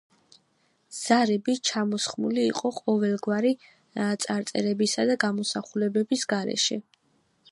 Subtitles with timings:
[0.99, 3.53] ზარები ჩამოსხმული იყო ყოველგვარი
[4.25, 6.83] წარწერებისა და გამოსახულებების გარეშე.